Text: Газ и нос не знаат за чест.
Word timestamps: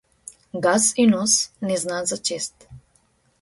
Газ 0.65 0.83
и 1.03 1.05
нос 1.11 1.33
не 1.61 1.77
знаат 1.83 2.05
за 2.13 2.17
чест. 2.31 2.67